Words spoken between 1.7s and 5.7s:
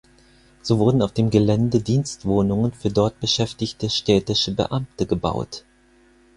Dienstwohnungen für dort beschäftigte städtische Beamte gebaut.